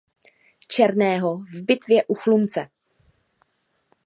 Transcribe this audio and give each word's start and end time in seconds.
Černého 0.67 1.37
v 1.37 1.61
bitvě 1.65 2.03
u 2.07 2.15
Chlumce. 2.15 2.69